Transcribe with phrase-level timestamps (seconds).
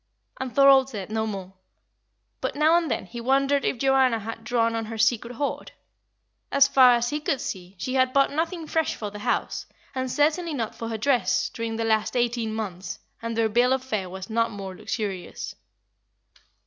[0.39, 1.53] And Thorold said no more.
[2.41, 5.73] But now and then he wondered if Joanna had drawn on her secret hoard.
[6.51, 10.11] As far as he could see she had bought nothing fresh for the house, and
[10.11, 14.09] certainly not for her dress, during the last eighteen months, and their bill of fare
[14.09, 15.53] was not more luxurious.